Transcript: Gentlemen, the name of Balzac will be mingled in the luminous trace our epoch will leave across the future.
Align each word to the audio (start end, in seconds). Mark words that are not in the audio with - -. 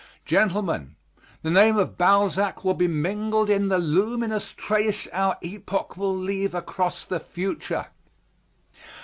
Gentlemen, 0.25 0.95
the 1.43 1.51
name 1.51 1.77
of 1.77 1.95
Balzac 1.95 2.63
will 2.65 2.73
be 2.73 2.87
mingled 2.87 3.51
in 3.51 3.67
the 3.67 3.77
luminous 3.77 4.51
trace 4.51 5.07
our 5.13 5.37
epoch 5.43 5.95
will 5.95 6.17
leave 6.17 6.55
across 6.55 7.05
the 7.05 7.19
future. 7.19 7.85